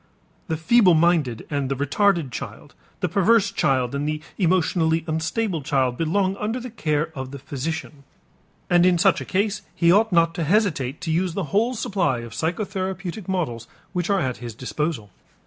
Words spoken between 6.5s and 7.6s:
the care of the